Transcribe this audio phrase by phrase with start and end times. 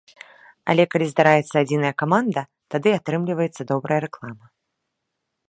[0.73, 2.41] Але калі здараецца адзіная каманда,
[2.77, 4.45] тады і атрымліваецца добрая рэклама.